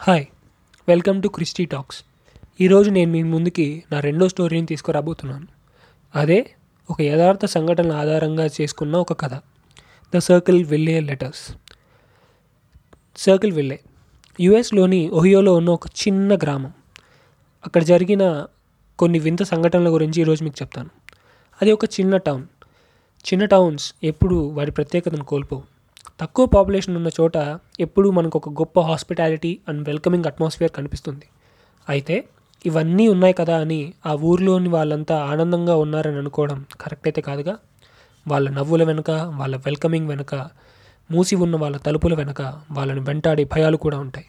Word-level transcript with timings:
Hi 0.00 0.24
welcome 0.88 1.22
to 1.22 1.28
Christy 1.28 1.64
talks 1.64 1.98
ఈరోజు 2.60 2.90
నేను 2.90 3.10
మీ 3.10 3.22
ముందుకి 3.22 3.84
నా 3.92 4.00
రెండో 4.00 4.28
స్టోరీని 4.28 4.66
తీసుకురాబోతున్నాను. 4.66 5.46
అదే 6.14 6.50
ఒక 6.90 7.00
యథార్థ 7.02 7.44
సంఘటన 7.44 7.92
ఆధారంగా 7.92 8.46
చేసుకున్న 8.46 8.96
ఒక 8.96 9.20
కథ. 9.20 9.34
ద 10.14 10.18
సర్కిల్ 10.18 10.64
విల్లే 10.64 11.00
లెటర్స్ 11.00 11.44
సర్కిల్ 13.16 13.52
విల్లే 13.52 13.80
యుఎస్లోని 14.40 15.08
ఒహియోలో 15.08 15.54
ఉన్న 15.54 15.70
ఒక 15.70 15.86
చిన్న 15.86 16.36
గ్రామం. 16.36 16.72
అక్కడ 17.66 17.82
జరిగిన 17.82 18.46
కొన్ని 18.98 19.18
వింత 19.18 19.42
సంఘటనల 19.42 19.88
గురించి 19.88 20.20
ఈరోజు 20.20 20.44
మీకు 20.44 20.62
చెప్తాను. 20.62 20.90
అది 21.62 21.72
ఒక 21.72 21.84
చిన్న 21.84 22.16
టౌన్ 22.16 22.44
చిన్న 23.24 23.44
టౌన్స్ 23.44 23.94
ఎప్పుడు 24.04 24.34
వాటి 24.34 24.70
ప్రత్యేకతను 24.70 25.24
కోల్పోవు. 25.24 25.73
తక్కువ 26.20 26.46
పాపులేషన్ 26.46 26.96
ఉన్న 26.96 27.10
చోట 27.20 27.58
ఎప్పుడూ 27.80 28.10
మనకు 28.10 28.36
ఒక 28.38 28.48
గొప్ప 28.48 28.80
హాస్పిటాలిటీ 28.80 29.58
అండ్ 29.68 29.88
వెల్కమింగ్ 29.88 30.24
అట్మాస్ఫియర్ 30.24 30.72
కనిపిస్తుంది. 30.72 31.26
అయితే 31.88 32.24
ఇవన్నీ 32.66 33.08
ఉన్నాయి 33.08 33.34
కదా 33.34 33.56
అని 33.56 33.94
ఆ 34.06 34.12
ఊర్లోని 34.14 34.68
వాళ్ళంతా 34.68 35.16
ఆనందంగా 35.16 35.76
ఉన్నారని 35.76 36.18
అనుకోవడం 36.18 36.64
కరెక్ట్ 36.80 37.08
అయితే 37.08 37.20
కాదుగా? 37.20 37.54
వాళ్ళ 38.28 38.50
నవ్వుల 38.50 38.82
వెనుక 38.84 39.10
వాళ్ళ 39.10 39.56
వెల్కమింగ్ 39.56 40.08
వెనుక 40.08 40.34
మూసి 41.10 41.36
ఉన్న 41.36 41.56
వాళ్ళ 41.56 41.76
తలుపుల 41.76 42.14
వెనుక 42.14 42.42
వాళ్ళని 42.70 43.00
వెంటాడే 43.00 43.44
భయాలు 43.44 43.76
కూడా 43.76 43.98
ఉంటాయి. 43.98 44.26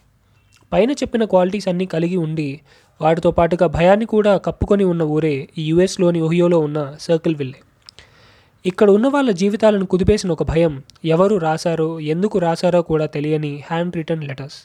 పైన 0.74 0.92
చెప్పిన 0.92 1.24
క్వాలిటీస్ 1.24 1.68
అన్నీ 1.68 1.86
కలిగి 1.86 2.18
ఉండి 2.18 2.60
వాటితో 3.02 3.32
పాటుగా 3.32 3.68
భయాన్ని 3.68 4.06
కూడా 4.06 4.38
కప్పుకొని 4.38 4.84
ఉన్న 4.84 5.04
ఊరే 5.04 5.50
ఈ 5.58 5.66
యుఎస్లోని 5.70 6.22
ఒహియోలో 6.22 6.60
ఉన్న 6.60 6.96
సర్కిల్ 7.00 7.36
విల్లే. 7.36 7.60
ఇక్కడ 8.66 8.90
ఉన్న 8.90 9.08
వాళ్ళ 9.08 9.32
జీవితాలను 9.32 9.86
కుదిపేసిన 9.86 10.32
ఒక 10.32 10.44
భయం 10.44 10.84
ఎవరు 11.06 11.36
రాశారో 11.36 12.00
ఎందుకు 12.00 12.38
రాశారో 12.38 12.82
కూడా 12.82 13.06
తెలియని 13.06 13.64
హ్యాండ్ 13.68 13.96
రిటర్న్ 13.96 14.24
లెటర్స్ 14.24 14.58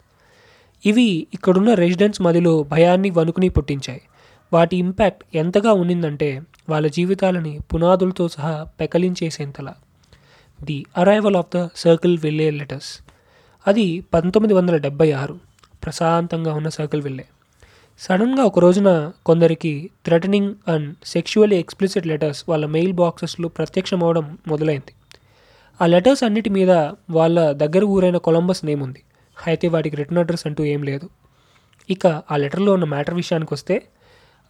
ఇవి 0.87 1.27
ఇక్కడున్న 1.35 1.75
రెసిడెంట్స్ 1.75 2.23
మదిలో 2.23 2.63
భయాన్ని 2.63 3.11
వణుకుని 3.11 3.49
పుట్టించాయి. 3.49 4.01
వాటి 4.53 4.77
ఇంపాక్ట్ 4.77 5.37
ఎంతగా 5.37 5.73
ఉన్నిందంటే 5.73 6.43
వాళ్ళ 6.69 6.87
జీవితాలని 6.87 7.61
పునాదులతో 7.75 8.29
సహా 8.29 8.67
పెకలించేసేంతలా. 8.81 9.75
The 10.63 10.87
arrival 10.97 11.37
of 11.37 11.57
the 11.57 11.69
Circleville 12.19 12.51
letters 12.51 12.93
అది 13.67 14.01
పంతొమ్మిది 14.15 14.55
వందల 14.55 14.77
డెబ్బై 14.77 15.13
ఆరు. 15.13 15.37
ప్రశాంతంగా 15.85 16.55
ఉన్న 16.55 16.69
సర్కిల్ 16.69 17.03
విల్లే 17.03 17.25
సడన్గా 18.03 18.45
ఒక 18.45 18.59
రోజున 18.59 19.13
కొందరికి 19.27 19.91
threatening 20.07 20.55
and 20.69 20.97
sexually 21.05 21.57
explicit 21.57 22.07
letters 22.07 22.45
వాళ్ళ 22.49 22.67
మెయిల్ 22.67 22.93
బాక్సెస్లో 22.93 23.49
ప్రత్యక్షం 23.49 24.05
అవడం 24.05 24.39
మొదలైంది. 24.49 24.93
ఆ 25.81 25.87
లెటర్స్ 25.87 26.25
అన్నిటి 26.25 26.51
మీద 26.51 26.71
వాళ్ళ 27.11 27.53
దగ్గర 27.53 27.85
ఊరైన 27.85 28.17
కొలంబస్ 28.17 28.65
నేమ్ 28.65 28.83
ఉంది. 28.83 29.03
అయితే 29.47 29.69
వాటికి 29.69 29.97
రిటర్న్ 29.97 30.19
అడ్రస్ 30.19 30.47
అంటూ 30.47 30.65
ఏం 30.65 30.83
లేదు. 30.83 31.09
ఇక 31.91 32.07
ఆ 32.07 32.37
లెటర్లో 32.37 32.73
ఉన్న 32.73 32.85
మ్యాటర్ 32.85 33.15
విషయానికి 33.15 33.55
వస్తే 33.55 33.83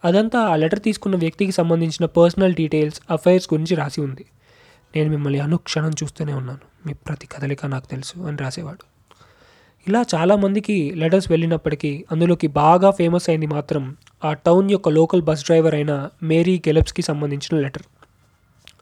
అదంతా 0.05 0.39
ఆ 0.39 0.55
లెటర్ 0.55 0.79
తీసుకున్న 0.79 1.15
వ్యక్తికి 1.15 1.51
సంబంధించిన 1.51 2.05
పర్సనల్ 2.05 2.53
డీటెయిల్స్ 2.53 3.01
అఫైర్స్ 3.11 3.49
గురించి 3.53 3.75
రాసి 3.75 4.01
ఉంది. 4.01 4.25
నేను 4.95 5.09
మిమ్మల్ని 5.09 5.39
అనుక్షణం 5.39 5.89
చూస్తూనే 5.89 6.33
ఉన్నాను. 6.33 6.87
మీ 6.87 6.93
ప్రతి 6.93 7.27
కదలిక 7.27 7.65
నాకు 7.65 7.87
తెలుసు 7.87 8.19
అని 8.19 8.37
రాసేవాడు. 8.37 8.90
ఇలా 9.87 10.05
చాలామందికి 10.15 10.91
లెటర్స్ 10.95 11.31
వెళ్ళినప్పటికీ 11.31 12.05
అందులోకి 12.11 12.47
బాగా 12.47 12.91
ఫేమస్ 12.91 13.29
అయింది 13.29 13.47
మాత్రం 13.47 13.97
ఆ 14.25 14.33
టౌన్ 14.33 14.71
యొక్క 14.71 14.89
లోకల్ 14.89 15.21
బస్ 15.21 15.43
డ్రైవర్ 15.43 15.75
అయిన 15.75 16.09
మేరీ 16.23 16.61
గెలప్స్కి 16.67 17.01
సంబంధించిన 17.01 17.61
లెటర్. 17.61 17.81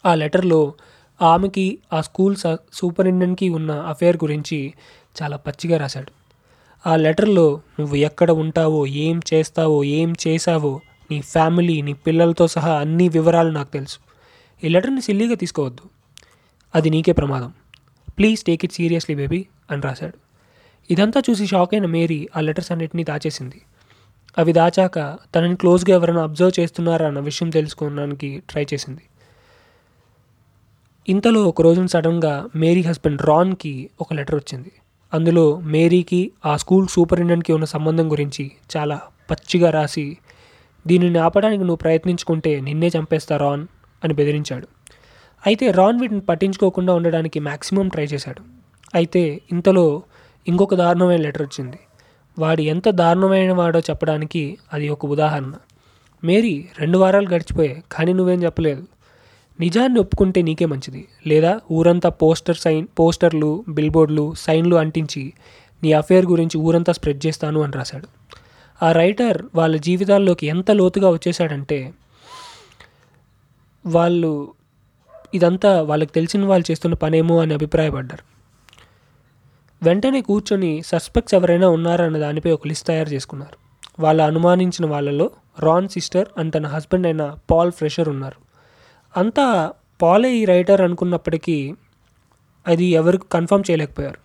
ఆ 0.06 0.16
లెటర్లో 0.16 0.73
ఆమెకి 1.22 1.80
ఆ 1.94 2.02
స్కూల్ 2.02 2.36
స- 2.36 2.58
సూపరింటెండెంట్కి 2.73 3.50
ఉన్న 3.50 3.72
అఫేర్ 3.72 4.17
గురించి 4.17 4.73
చాలా 5.23 5.38
పచ్చిగా 5.38 5.78
రాశాడు. 5.78 6.11
ఆ 6.89 6.95
లెటర్లో 6.95 7.61
నువ్వు 7.80 7.95
ఎక్కడ 7.95 8.31
ఉంటావో 8.31 8.86
ఏం 8.88 9.22
చేస్తావో 9.34 9.84
ఏం 9.84 10.16
చేశావో 10.28 10.81
నీ 11.11 11.22
ఫ్యామిలీ 11.22 11.81
నీ 11.81 11.94
పిల్లలతో 11.94 12.47
సహా 12.47 12.73
అన్ని 12.73 13.09
వివరాలు 13.09 13.52
నాకు 13.52 13.72
తెలుసు. 13.72 13.97
ఈ 14.63 14.67
లెటర్ని 14.67 15.02
సిల్లీగా 15.02 15.35
తీసుకోవద్దు. 15.35 15.81
అది 16.75 16.90
నీకే 16.90 17.12
ప్రమాదం. 17.12 17.53
Please 18.18 18.44
take 18.44 18.66
it 18.66 18.74
seriously 18.74 19.16
baby 19.16 19.45
అని 19.72 19.81
రాశాడు. 19.81 20.28
ఇదంతా 20.89 21.19
చూసి 21.29 21.47
షాక్ 21.47 21.73
అయిన 21.73 21.85
మేరీ 21.85 22.29
ఆ 22.38 22.41
లెటర్స్ 22.41 22.72
అన్నిటినీ 22.72 23.03
దాచేసింది. 23.03 23.61
అవి 24.38 24.53
దాచాక 24.53 25.17
తనని 25.35 25.55
క్లోజ్గా 25.55 25.95
ఎవరైనా 25.95 26.23
అబ్జర్వ్ 26.23 26.59
చేస్తున్నారా 26.59 27.07
అన్న 27.07 27.19
విషయం 27.19 27.50
తెలుసుకోవడానికి 27.50 28.44
ట్రై 28.50 28.66
చేసింది. 28.73 29.01
ఇంతలో 31.09 31.44
ఒక 31.44 31.61
రోజున 31.61 31.85
సడన్గా 31.85 32.45
మేరీ 32.55 32.81
హస్బెండ్ 32.81 33.22
రాన్కి 33.22 33.89
ఒక 34.01 34.13
లెటర్ 34.13 34.35
వచ్చింది. 34.35 34.72
అందులో 35.13 35.59
మేరీకి 35.59 36.31
ఆ 36.45 36.57
స్కూల్ 36.57 36.88
సూపరింటెండెంట్కి 36.88 37.53
ఉన్న 37.53 37.66
సంబంధం 37.66 38.11
గురించి 38.11 38.51
చాలా 38.77 39.00
పచ్చిగా 39.31 39.69
రాసి 39.69 40.17
దీనిని 40.88 41.19
ఆపడానికి 41.19 41.63
నువ్వు 41.63 41.75
ప్రయత్నించుకుంటే 41.75 42.61
నిన్నే 42.61 42.88
చంపేస్తా 42.88 43.38
రాన్ 43.38 43.67
అని 44.03 44.13
బెదిరించాడు. 44.13 44.67
అయితే 45.45 45.71
రాన్ 45.71 46.00
వీటిని 46.00 46.21
పట్టించుకోకుండా 46.21 46.94
ఉండడానికి 46.94 47.39
మ్యాక్సిమం 47.39 47.88
ట్రై 47.88 48.06
చేశాడు. 48.06 48.41
అయితే 48.95 49.41
ఇంతలో 49.51 50.03
ఇంకొక 50.47 50.75
దారుణమైన 50.75 51.22
లెటర్ 51.22 51.41
వచ్చింది. 51.41 51.79
వాడు 52.39 52.61
ఎంత 52.61 52.89
దారుణమైన 52.89 53.53
వాడో 53.53 53.79
చెప్పడానికి 53.79 54.57
అది 54.73 54.89
ఒక 54.89 55.05
ఉదాహరణ. 55.05 55.53
మేరీ 56.23 56.69
రెండు 56.79 56.97
వారాలు 56.97 57.29
గడిచిపోయాయి 57.29 57.83
కానీ 57.91 58.13
నువ్వేం 58.13 58.44
చెప్పలేదు. 58.44 58.88
నిజాన్ని 59.59 60.00
ఒప్పుకుంటే 60.00 60.41
నీకే 60.41 60.66
మంచిది. 60.66 61.07
లేదా 61.27 61.61
ఊరంతా 61.72 62.09
పోస్టర్ 62.09 62.57
సైన్ 62.57 62.88
పోస్టర్లు 63.00 63.63
బిల్బోర్డ్లు 63.69 64.33
సైన్లు 64.38 64.75
అంటించి 64.75 65.33
నీ 65.83 65.94
అఫేర్ 65.94 66.25
గురించి 66.25 66.57
ఊరంతా 66.57 66.94
స్ప్రెడ్ 66.94 67.25
చేస్తాను 67.25 67.61
అని 67.61 67.73
రాశాడు. 67.73 68.07
ఆ 68.85 68.91
రైటర్ 68.91 69.41
వాళ్ళ 69.56 69.77
జీవితాల్లోకి 69.77 70.47
ఎంత 70.47 70.71
లోతుగా 70.71 71.09
వచ్చేసాడంటే 71.09 71.94
వాళ్ళు 73.85 74.53
ఇదంతా 75.33 75.81
వాళ్ళకి 75.81 76.11
తెలిసిన 76.13 76.45
వాళ్ళు 76.45 76.71
చేస్తున్న 76.71 76.95
పనేమో 76.95 77.41
అని 77.41 77.53
అభిప్రాయపడ్డారు. 77.53 78.38
వెంటనే 79.84 80.22
కూర్చొని 80.22 80.81
సస్పెక్ట్స్ 80.85 81.35
ఎవరైనా 81.35 81.69
ఉన్నారన్న 81.69 82.17
దానిపై 82.17 82.51
ఒక 82.51 82.67
లిస్ట్ 82.67 82.88
తయారు 82.88 83.09
చేసుకున్నారు. 83.09 83.57
వాళ్ళ 84.01 84.22
అనుమానించిన 84.22 84.90
వాళ్ళలో 84.90 85.31
రాన్ 85.59 85.90
సిస్టర్ 85.90 86.25
అండ్ 86.38 86.53
తన 86.53 86.67
హస్బెండ్ 86.67 87.07
అయిన 87.07 87.35
పాల్ 87.51 87.72
ఫ్రెషర్ 87.72 88.09
ఉన్నారు. 88.09 88.41
అంతా 89.19 89.73
పాలే 90.01 90.35
ఈ 90.35 90.45
రైటర్ 90.45 90.81
అనుకున్నప్పటికీ 90.81 91.73
అది 92.68 92.85
ఎవరికి 92.85 93.23
కన్ఫర్మ్ 93.31 93.72
చేయలేకపోయారు. 93.72 94.18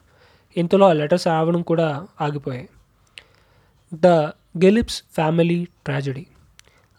ఇంతలో 0.57 0.89
ఆ 0.89 0.93
లెటర్స్ 0.93 1.27
రావడం 1.27 1.63
కూడా 1.63 2.07
ఆగిపోయాయి. 2.21 2.69
The 3.95 4.07
Gillispies 4.65 5.03
family 5.15 5.65
tragedy. 5.65 6.27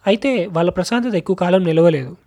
అయితే 0.08 0.46
వాళ్ళ 0.46 0.70
ప్రశాంతత 0.70 1.16
ఎక్కువ 1.16 1.36
కాలం 1.36 1.64
నిలవలేదు. 1.64 2.18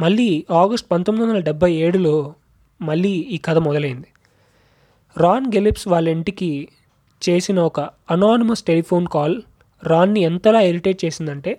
మళ్ళీ 0.00 0.46
ఆగస్ట్ 0.50 0.86
పంతొమ్మిది 0.90 1.30
వందల 1.30 1.42
డెబ్బై 1.42 1.72
ఏడులో 1.72 2.34
మళ్ళీ 2.82 3.08
ఈ 3.08 3.36
కథ 3.36 3.56
మొదలైంది. 3.56 4.06
రాన్ 5.20 5.46
గెలిప్స్ 5.46 5.88
వాళ్ళ 5.88 6.08
ఇంటికి 6.08 6.68
చేసిన 7.22 7.58
ఒక 7.60 7.80
అనానిమస్ 8.10 8.62
టెలిఫోన్ 8.62 9.06
కాల్ 9.06 9.42
రాన్ని 9.84 10.20
ఎంతలా 10.20 10.60
ఇరిటేట్ 10.60 11.04
చేసిందంటే 11.04 11.58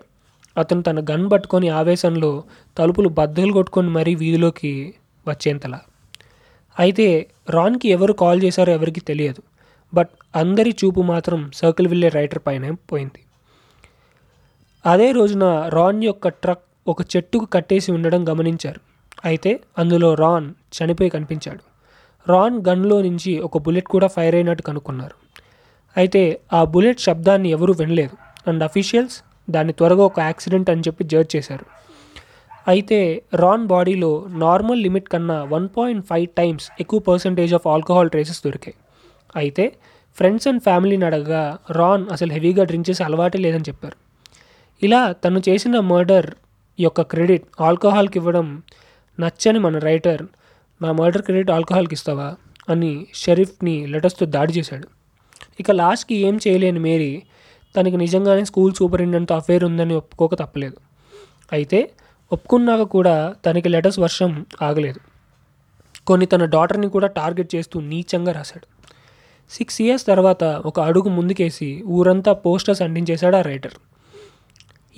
అతను 0.58 0.82
తన 0.82 1.00
గన్ 1.10 1.30
పట్టుకొని 1.32 1.68
ఆవేశంలో 1.68 2.44
తలుపులు 2.78 3.08
బద్దలు 3.08 3.52
కొట్టుకొని 3.52 3.90
మరీ 3.90 4.14
వీధిలోకి 4.14 4.94
వచ్చేంతలా. 5.28 5.80
అయితే 6.78 7.26
రాన్కి 7.50 7.88
ఎవరు 7.88 8.12
కాల్ 8.12 8.42
చేశారో 8.44 8.72
ఎవరికి 8.72 9.00
తెలియదు. 9.00 9.42
బట్ 9.94 10.12
అందరి 10.36 10.74
చూపు 10.84 11.00
మాత్రం 11.00 11.50
సర్కిల్ 11.54 11.88
విల్లే 11.88 12.08
రైటర్ 12.08 12.42
పైన 12.46 12.74
పోయింది. 12.92 13.20
అదే 14.86 15.12
రోజున 15.12 15.68
రాన్ 15.68 16.04
యొక్క 16.04 16.28
ట్రక్ 16.28 16.66
ఒక 16.88 17.02
చెట్టుకు 17.16 17.44
కట్టేసి 17.44 17.92
ఉండడం 17.92 18.28
గమనించారు. 18.28 18.80
అయితే 19.24 19.60
అందులో 19.78 20.14
రాన్ 20.14 20.54
చనిపోయి 20.76 21.10
కనిపించాడు. 21.10 21.69
రాన్ 22.32 22.56
గన్లో 22.68 22.96
నుంచి 23.06 23.32
ఒక 23.46 23.58
బుల్లెట్ 23.64 23.88
కూడా 23.94 24.08
ఫైర్ 24.14 24.36
అయినట్టు 24.38 24.62
కనుక్కున్నారు. 24.68 25.16
అయితే 25.96 26.22
ఆ 26.58 26.60
బుల్లెట్ 26.72 27.00
శబ్దాన్ని 27.08 27.50
ఎవరూ 27.56 27.72
వినలేదు. 27.80 28.14
అండ్ 28.48 28.62
అఫీషియల్స్ 28.68 29.16
దాన్ని 29.54 29.72
త్వరగా 29.78 30.04
ఒక 30.10 30.18
యాక్సిడెంట్ 30.28 30.68
అని 30.72 30.84
చెప్పి 30.86 31.02
జడ్జ్ 31.12 31.30
చేశారు. 31.36 31.66
అయితే 32.72 32.98
రాన్ 33.42 33.64
బాడీలో 33.72 34.10
నార్మల్ 34.44 34.82
లిమిట్ 34.86 35.08
కన్నా 35.12 35.36
వన్ 35.54 35.68
పాయింట్ 35.76 36.04
ఫైవ్ 36.10 36.26
టైమ్స్ 36.40 36.66
ఎక్కువ 36.82 37.00
పర్సంటేజ్ 37.08 37.52
ఆఫ్ 37.58 37.66
ఆల్కహాల్ 37.74 38.10
ట్రేసెస్ 38.14 38.42
దొరికాయి. 38.46 38.76
అయితే 39.36 39.64
ఫ్రెండ్స్ 40.18 40.46
అండ్ 40.50 40.62
ఫ్యామిలీని 40.62 41.04
అడగగా 41.08 41.42
రాన్ 41.78 42.04
అసలు 42.14 42.30
హెవీగా 42.36 42.62
డ్రింక్ 42.70 42.88
చేసే 42.90 43.02
అలవాటే 43.08 43.38
లేదని 43.46 43.66
చెప్పారు. 43.68 43.96
ఇలా 44.82 45.00
తను 45.24 45.40
చేసిన 45.48 45.80
మర్డర్ 45.92 46.28
యొక్క 46.78 47.00
క్రెడిట్ 47.12 47.46
ఆల్కహాల్కి 47.68 48.18
ఇవ్వడం 48.20 48.46
నచ్చని 49.18 49.58
మన 49.58 49.78
రైటర్ 49.88 50.22
నా 50.82 50.92
మర్డర్ 50.92 51.22
క్రెడిట్ 51.22 51.50
ఆల్కహాల్కి 51.50 51.94
ఇస్తావా? 51.94 52.34
అని 52.68 53.06
షరీఫ్ని 53.14 53.86
లెటర్స్తో 53.86 54.26
దాడి 54.26 54.52
చేశాడు. 54.52 54.88
ఇక 55.60 55.70
లాస్ట్కి 55.70 56.14
ఏం 56.14 56.40
చేయలేని 56.48 56.78
మేరీ 56.78 57.22
తనకి 57.76 57.96
నిజంగానే 57.96 58.44
స్కూల్ 58.44 58.74
సూపరింటెండెంట్తో 58.74 59.34
అఫేర్ 59.34 59.64
ఉందని 59.64 59.94
ఒప్పుకోక 59.94 60.34
తప్పలేదు. 60.34 60.76
అయితే 61.52 61.90
ఒప్పుకున్నాక 62.32 62.82
కూడా 62.82 63.34
తనకి 63.46 63.68
లెటర్స్ 63.68 63.98
వర్షం 63.98 64.46
ఆగలేదు. 64.62 65.00
కొన్ని 66.06 66.26
తన 66.26 66.44
డాటర్ని 66.44 66.88
కూడా 66.88 67.06
టార్గెట్ 67.06 67.54
చేస్తూ 67.54 67.80
నీచంగా 67.80 68.32
రాశాడు. 68.32 68.66
సిక్స్ 69.50 69.82
ఇయర్స్ 69.82 70.06
తర్వాత 70.06 70.44
ఒక 70.44 70.80
అడుగు 70.80 71.08
ముందుకేసి 71.08 71.82
ఊరంతా 71.86 72.32
పోస్టర్స్ 72.32 72.82
అంటించేశాడు 72.82 73.36
ఆ 73.36 73.40
రైటర్. 73.40 73.72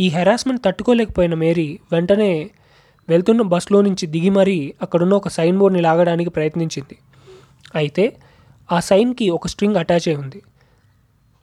ఈ 0.00 0.08
హెరాస్మెంట్ 0.08 0.62
తట్టుకోలేకపోయిన 0.64 1.34
మేరీ 1.34 1.78
వెంటనే 1.92 2.50
వెళ్తున్న 3.08 3.42
బస్సులో 3.42 3.80
నుంచి 3.80 4.06
దిగి 4.06 4.30
మరీ 4.30 4.74
అక్కడున్న 4.82 5.14
ఒక 5.14 5.28
సైన్ 5.28 5.58
బోర్డ్ని 5.58 5.82
లాగడానికి 5.82 6.30
ప్రయత్నించింది. 6.30 6.98
అయితే 7.74 8.16
ఆ 8.72 8.80
సైన్కి 8.80 9.30
ఒక 9.30 9.46
స్ట్రింగ్ 9.46 9.76
అటాచ్ 9.76 10.08
అయి 10.08 10.16
ఉంది. 10.16 10.42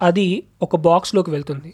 అది 0.02 0.44
ఒక 0.62 0.76
బాక్స్లోకి 0.76 1.32
వెళ్తుంది. 1.32 1.74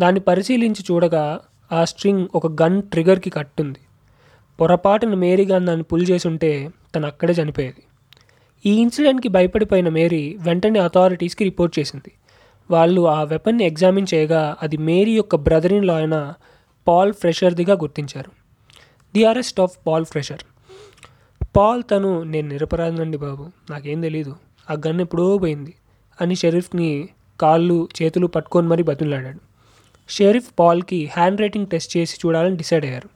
దాన్ని 0.00 0.20
పరిశీలించి 0.20 0.84
చూడగా 0.90 1.40
ఆ 1.72 1.84
స్ట్రింగ్ 1.84 2.28
ఒక 2.34 2.62
గన్ 2.62 2.82
ట్రిగర్కి 2.82 3.30
కట్టుంది. 3.30 3.78
పొరపాటున 4.60 5.14
మేరీ 5.14 5.46
గన్ 5.46 5.66
దాన్ని 5.66 5.84
పుల్ 5.84 6.06
చేసి 6.10 6.28
ఉంటే 6.28 6.70
తను 6.94 7.06
అక్కడే 7.06 7.32
చనిపోయేది. 7.32 7.82
ఈ 8.66 8.80
ఇన్సిడెంట్కి 8.80 9.28
భయపడిపోయిన 9.28 9.88
మేరీ 9.88 10.36
వెంటనే 10.40 10.80
అథారిటీస్కి 10.80 11.44
రిపోర్ట్ 11.44 11.78
చేసింది. 11.78 12.12
వాళ్ళు 12.70 13.08
ఆ 13.08 13.22
వెపన్ని 13.22 13.64
ఎగ్జామిన్ 13.64 14.06
చేయగా 14.14 14.56
అది 14.62 14.76
మేరీ 14.76 15.12
యొక్క 15.12 15.36
బ్రదర్ 15.36 15.72
ఇన్ 15.72 15.84
లా 15.84 15.96
అయిన 15.96 16.34
పాల్ 16.88 17.12
ఫ్రెషర్దిగా 17.12 17.74
గుర్తించారు. 17.74 18.43
The 19.14 19.22
arrest 19.30 19.58
of 19.60 19.74
Paul 19.86 20.04
Freshour 20.12 20.42
Paul 21.56 21.82
తను 21.90 22.08
నేను 22.32 22.48
నిరపరాధనండి 22.52 23.18
బాబు. 23.24 23.44
నాకేం 23.70 23.98
తెలీదు. 24.00 24.32
ఆ 24.70 24.74
గన్ 24.86 25.00
ఎప్పుడో 25.04 25.24
పోయింది 25.42 25.72
అని 26.20 26.34
షెరీఫ్ని 26.40 26.88
కాళ్ళు 27.40 27.88
చేతులు 27.98 28.26
పట్టుకొని 28.26 28.66
మరీ 28.72 28.82
బతులాడాడు 28.82 29.40
షెరీఫ్ 30.08 30.50
పాల్కి 30.60 30.98
హ్యాండ్ 31.16 31.40
రైటింగ్ 31.40 31.66
టెస్ట్ 31.66 31.96
చేసి 31.96 32.14
చూడాలని 32.22 32.56
డిసైడ్ 32.56 32.84
అయ్యారు. 32.84 33.08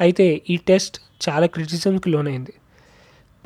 అయితే 0.00 0.26
ఈ 0.52 0.56
టెస్ట్ 0.68 0.96
చాలా 1.28 1.46
క్రిటిసిజంకి 1.46 2.08
లోనైంది. 2.10 2.54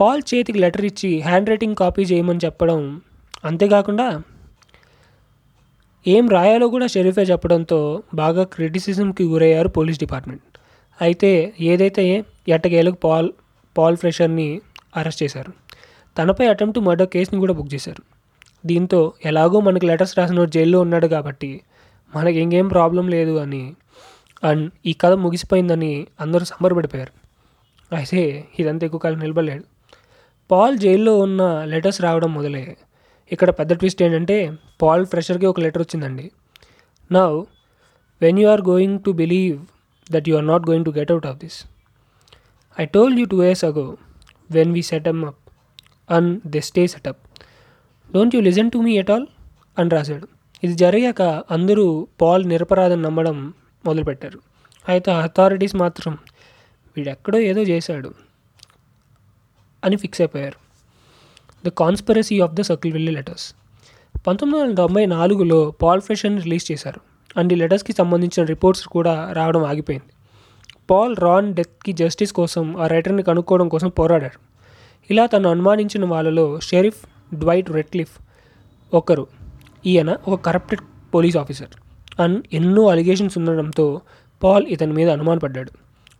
పాల్ 0.00 0.23
చేతికి 0.31 0.59
లెటర్ 0.59 0.85
ఇచ్చి 0.85 1.11
హ్యాండ్ 1.21 1.50
రైటింగ్ 1.53 1.77
కాపీ 1.83 2.03
చేయమని 2.03 2.43
చెప్పడం 2.47 2.81
అంతేకాకుండా 3.45 4.09
ఏం 6.07 6.29
రాయాలో 6.29 6.69
కూడా 6.69 6.87
షెరీఫే 6.87 7.23
చెప్పడంతో 7.23 8.03
బాగా 8.15 8.45
క్రిటిసిజంకి 8.45 9.25
గురయ్యారు 9.25 9.69
పోలీస్ 9.69 9.99
డిపార్ట్మెంట్. 10.05 10.43
అయితే 10.99 11.31
ఏదైతే 11.73 12.05
ఎట్టకేలకు 12.55 12.99
పాల్ 13.05 13.29
పాల్ 13.76 13.96
ఫ్రెషర్ని 14.02 14.49
అరెస్ట్ 14.99 15.23
చేశారు 15.23 15.52
తనపై 16.17 16.44
అటెంప్ట్ 16.52 16.79
మర్డర్ 16.88 17.08
కేసుని 17.14 17.41
కూడా 17.44 17.55
బుక్ 17.58 17.70
చేశారు. 17.75 18.02
దీంతో 18.70 19.00
ఎలాగో 19.31 19.58
మనకు 19.69 19.87
లెటర్స్ 19.91 20.14
రాసిన 20.19 20.44
జైల్లో 20.56 20.79
ఉన్నాడు 20.85 21.06
కాబట్టి 21.14 21.50
మనకి 22.12 22.38
ఇంకేం 22.44 22.67
ప్రాబ్లం 22.69 23.06
లేదు 23.14 23.35
అని 23.44 23.64
అండ్ 24.43 24.64
ఈ 24.91 24.93
కథ 25.02 25.12
ముగిసిపోయిందని 25.25 25.93
అందరూ 26.20 26.44
సంబరపడిపోయారు. 26.52 27.12
అయితే 27.90 28.23
ఇదంతా 28.61 28.82
ఎక్కువ 28.87 29.00
కాలం 29.05 29.19
నిలబడలేడు 29.25 29.64
పాల్ 30.50 30.76
జైల్లో 30.85 31.12
ఉన్న 31.26 31.43
లెటర్స్ 31.73 32.00
రావడం 32.06 32.31
మొదలే 32.35 32.64
ఇక్కడ 33.32 33.50
పెద్ద 33.58 33.73
ట్విస్ట్ 33.81 34.00
ఏంటంటే 34.06 34.37
పాల్ 34.82 35.05
ఫ్రెషర్కి 35.12 35.47
ఒక 35.47 35.61
లెటర్ 35.64 35.82
వచ్చిందండి. 35.82 36.26
Now 37.11 37.37
when 38.20 38.38
you 38.43 38.47
are 38.55 38.62
going 38.70 38.99
to 39.06 39.11
believe 39.11 39.56
that 40.12 40.23
you 40.29 40.37
are 40.37 40.47
not 40.53 40.59
going 40.59 40.85
to 40.85 40.91
get 40.91 40.99
out 40.99 40.99
get 40.99 41.12
out 41.12 41.27
of 41.27 42.95
told 42.97 43.11
you 43.11 43.27
two 43.27 43.45
you 43.45 43.61
too 43.65 43.99
when 44.51 44.69
we 44.69 44.83
set 44.83 45.05
them 45.05 45.25
up 45.25 45.37
up 46.11 46.47
they 46.47 46.62
stay 46.62 46.87
stay 46.87 47.11
up. 47.11 47.17
Don't 48.12 48.35
you 48.35 48.41
listen 48.41 48.71
to 48.71 48.79
me 48.79 48.97
at 48.97 49.11
all 49.11 49.27
అని 49.79 49.91
రాశాడు 49.91 50.29
ఇది 50.65 50.75
జరిగాక 50.75 51.23
అందరూ 51.23 52.09
Paul 52.23 52.49
నిరపరాధం 52.49 53.03
నమ్మడం 53.03 53.55
మొదలుపెట్టారు 53.87 54.41
అయితే 54.89 55.11
authorities 55.11 55.77
మాత్రం 55.77 56.19
వీడెక్కడో 56.97 57.39
ఏదో 57.39 57.62
చేశాడు 57.62 58.15
అని 59.85 59.97
ఫిక్స్ 59.97 60.21
అయిపోయారు. 60.21 60.59
The 61.67 61.69
conspiracy 61.69 62.41
of 62.41 62.53
the 62.53 62.61
Circleville 62.93 63.12
letters 63.12 63.55
పంతొమ్మిది 64.27 64.65
వందల 64.65 64.75
తొంభై 64.75 65.07
నాలుగులో 65.07 65.71
పాల్ 65.71 66.00
ఫ్రెషన్ 66.00 66.43
రిలీజ్ 66.43 66.73
చేశారు. 66.73 67.13
అండ్ 67.37 67.53
ఈ 67.53 67.57
లెటర్స్కి 67.57 67.93
సంబంధించిన 67.93 68.47
రిపోర్ట్స్ 68.47 68.85
కూడా 68.87 69.15
రావడం 69.33 69.65
ఆగిపోయింది. 69.65 70.09
పాల్ 70.91 71.17
రాన్ 71.17 71.55
డెత్కి 71.55 71.93
జస్టిస్ 71.93 72.33
కోసం 72.33 72.65
ఆ 72.77 72.87
రైటర్ని 72.87 73.23
కనుక్కోవడం 73.23 73.69
కోసం 73.69 73.89
పోరాడారు. 73.89 74.39
ఇలా 75.11 75.27
తను 75.27 75.49
అనుమానించిన 75.51 76.05
వాళ్ళలో 76.05 76.61
షెరీఫ్ 76.61 77.01
డ్వైట్ 77.35 77.71
రెట్లిఫ్ 77.71 78.15
ఒకరు. 78.95 79.27
ఈయన 79.87 80.11
ఒక 80.29 80.37
కరప్టెడ్ 80.49 80.85
పోలీస్ 81.15 81.37
ఆఫీసర్ 81.37 81.73
అండ్ 82.21 82.39
ఎన్నో 82.53 82.83
అలిగేషన్స్ 82.89 83.39
ఉండడంతో 83.39 84.01
పాల్ 84.43 84.67
ఇతని 84.67 84.93
మీద 84.93 85.09
అనుమానపడ్డాడు. 85.11 85.71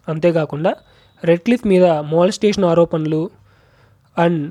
అంతేకాకుండా 0.09 0.73
రెడ్లిఫ్ 1.23 1.67
మీద 1.67 1.85
మాల్స్టేషన్ 1.85 2.65
ఆరోపణలు 2.65 3.31
అండ్ 4.17 4.43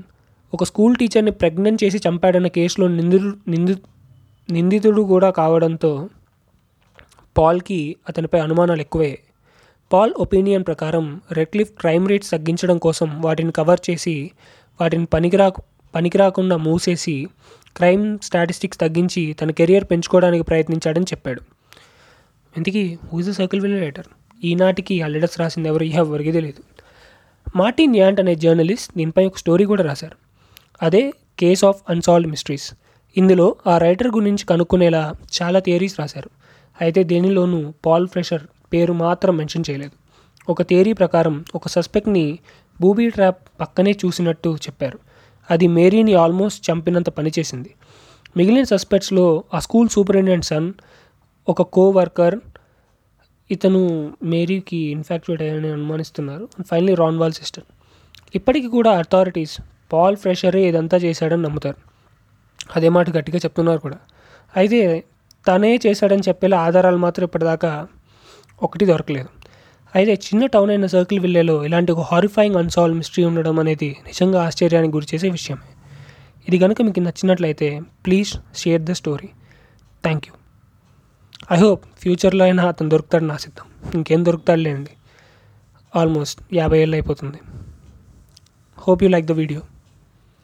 ఒక 0.53 0.63
స్కూల్ 0.63 0.95
టీచర్ని 0.95 1.31
ప్రెగ్నెంట్ 1.31 1.83
చేసి 1.83 1.97
చంపాడన్న 2.07 2.47
కేసులో 2.47 2.87
నిందితు 2.87 3.29
నింది 3.47 3.75
నిందితుడు 4.49 5.01
కూడా 5.01 5.29
కావడంతో 5.29 5.91
పాల్కి 7.37 7.95
అతనిపై 8.09 8.39
అనుమానాలు 8.39 8.81
ఎక్కువే. 8.81 9.19
పాల్ 9.93 10.13
ఒపీనియన్ 10.17 10.63
ప్రకారం 10.63 11.21
రెడ్క్లిఫ్ 11.31 11.71
క్రైమ్ 11.79 12.09
రేట్స్ 12.09 12.31
తగ్గించడం 12.31 12.77
కోసం 12.77 13.21
వాటిని 13.21 13.51
కవర్ 13.51 13.79
చేసి 13.89 14.31
వాటిని 14.81 15.05
పనికిరా 15.05 15.51
పనికిరాకుండా 15.95 16.57
మూసేసి 16.57 17.27
క్రైమ్ 17.77 18.19
స్టాటిస్టిక్స్ 18.19 18.79
తగ్గించి 18.79 19.33
తన 19.33 19.51
కెరియర్ 19.51 19.85
పెంచుకోవడానికి 19.91 20.43
ప్రయత్నించాడని 20.43 21.03
చెప్పాడు. 21.03 21.41
ఇంతకీ 22.57 22.97
who's 23.13 23.27
the 23.29 23.31
circle 23.31 23.61
will 23.61 23.79
writer 23.81 24.05
ఈనాటికి 24.43 25.01
ఆ 25.01 25.07
లెటర్స్ 25.07 25.39
రాసింది 25.39 25.69
ఎవరు? 25.69 25.83
ఎవరికి 25.83 26.31
తెలియదు 26.31 26.63
మార్టిన్ 27.55 27.95
యాంట్ 27.95 28.19
అనే 28.19 28.35
జర్నలిస్ట్ 28.35 28.93
దీనిపై 28.97 29.25
ఒక 29.25 29.37
స్టోరీ 29.37 29.65
కూడా 29.65 29.83
రాశారు. 29.83 30.17
అదే 30.81 31.13
కేస్ 31.39 31.63
ఆఫ్ 31.63 31.81
అన్సాల్వ్డ్ 31.89 32.29
మిస్టరీస్ 32.29 32.73
ఇందులో 33.17 33.55
ఆ 33.67 33.77
రైటర్ 33.77 34.07
గురించి 34.07 34.45
కనుక్కునేలా 34.45 35.13
చాలా 35.41 35.59
థియరీస్ 35.59 35.99
రాశారు. 35.99 36.29
అయితే 36.81 37.03
దేనిలోనూ 37.03 37.73
పాల్ 37.85 38.07
ఫ్రెషర్ 38.07 38.41
పేరు 38.73 38.93
మాత్రం 38.93 39.37
మెన్షన్ 39.37 39.63
చేయలేదు. 39.69 39.91
ఒక 40.49 40.61
థియరీ 40.61 40.93
ప్రకారం 40.93 41.45
ఒక 41.55 41.67
సస్పెక్ట్ని 41.67 42.39
బూబీ 42.81 43.09
ట్రాప్ 43.09 43.47
పక్కనే 43.59 43.91
చూసినట్టు 43.91 44.55
చెప్పారు. 44.55 44.99
అది 45.51 45.67
మేరీని 45.67 46.13
ఆల్మోస్ట్ 46.13 46.71
చంపినంత 46.71 47.09
పనిచేసింది 47.09 47.75
మిగిలిన 48.37 48.63
సస్పెక్ట్స్లో 48.63 49.43
ఆ 49.53 49.59
స్కూల్ 49.59 49.89
సూపరింటెండెంట్ 49.89 50.45
సన్ 50.45 50.73
ఒక 51.49 51.61
కోవర్కర్ 51.61 52.39
ఇతను 53.51 54.13
మేరీకి 54.23 54.77
ఇన్ఫాక్చువేట్ 54.77 55.41
అయ్యని 55.41 55.71
అనుమానిస్తున్నారు. 55.71 56.49
ఫైనలీ 56.67 56.95
రాన్వాల్ 56.95 57.33
సిస్టర్. 57.33 57.63
ఇప్పటికీ 58.35 58.67
కూడా 58.67 58.91
అథారిటీస్ 58.91 59.61
పాల్ 59.93 60.17
ఫ్రెషరే 60.17 60.67
ఇదంతా 60.67 60.97
చేశాడని 60.97 61.41
నమ్ముతారు. 61.41 61.75
అదే 62.75 62.89
మాట 62.89 63.09
గట్టిగా 63.09 63.37
చెప్తున్నారు 63.37 63.79
కూడా. 63.79 63.97
అయితే 64.57 65.03
తనే 65.47 65.71
చేశాడని 65.85 66.23
చెప్పేలా 66.27 66.57
ఆధారాలు 66.65 66.99
మాత్రం 67.05 67.23
ఇప్పటిదాకా 67.29 67.71
ఒకటి 68.65 68.85
దొరకలేదు. 68.91 69.29
అయితే 69.93 70.13
చిన్న 70.25 70.43
టౌన్ 70.53 70.71
అయిన 70.73 70.85
సర్కిల్ 70.93 71.19
విల్లేలో 71.23 71.55
ఇలాంటి 71.67 71.91
ఒక 71.95 72.03
హారిఫైయింగ్ 72.11 72.57
అన్సాల్వ్ 72.61 72.95
మిస్టరీ 72.99 73.23
ఉండడం 73.29 73.57
అనేది 73.63 73.89
నిజంగా 74.07 74.39
ఆశ్చర్యానికి 74.47 74.93
గురి 74.95 75.07
చేసే 75.13 75.29
విషయమే. 75.37 75.67
ఇది 76.47 76.57
కనుక 76.63 76.81
మీకు 76.87 77.01
నచ్చినట్లయితే 77.07 77.67
please 78.05 78.31
share 78.61 78.81
the 78.89 78.93
story 79.01 79.29
thank 80.05 80.25
you 80.27 80.33
I 81.55 81.57
hope 81.65 81.83
ఫ్యూచర్లో 82.01 82.43
అయినా 82.47 82.63
అతను 82.71 82.89
దొరుకుతాడని 82.93 83.33
ఆశిద్దాం. 83.37 83.67
ఇంకేం 83.97 84.21
దొరుకుతాడు 84.29 84.61
లేండి 84.67 84.93
ఆల్మోస్ట్ 85.95 86.39
యాభై 86.59 86.79
ఏళ్ళు 86.83 86.95
అయిపోతుంది. 86.97 87.39
Hope 88.77 89.03
you 89.03 89.09
like 89.15 89.27
the 89.31 89.33
video 89.41 89.61